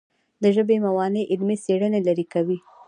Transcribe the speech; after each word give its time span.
د 0.41 0.43
ژبې 0.55 0.77
موانع 0.85 1.23
علمي 1.31 1.57
څېړنې 1.63 1.99
لیرې 2.07 2.25
کوي. 2.33 2.57